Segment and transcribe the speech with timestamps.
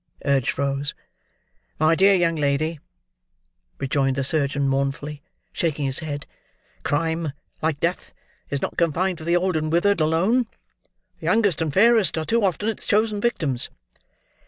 [0.25, 0.95] urged Rose.
[1.77, 2.79] "My dear young lady,"
[3.77, 5.21] rejoined the surgeon, mournfully
[5.53, 6.25] shaking his head;
[6.81, 8.11] "crime, like death,
[8.49, 10.47] is not confined to the old and withered alone.
[11.19, 13.69] The youngest and fairest are too often its chosen victims."